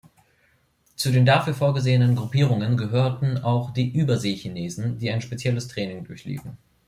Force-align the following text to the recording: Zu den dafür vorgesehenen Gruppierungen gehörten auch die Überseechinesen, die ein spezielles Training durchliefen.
Zu 0.95 1.11
den 1.11 1.27
dafür 1.27 1.53
vorgesehenen 1.53 2.15
Gruppierungen 2.15 2.75
gehörten 2.75 3.37
auch 3.37 3.69
die 3.71 3.91
Überseechinesen, 3.91 4.97
die 4.97 5.11
ein 5.11 5.21
spezielles 5.21 5.67
Training 5.67 6.05
durchliefen. 6.05 6.57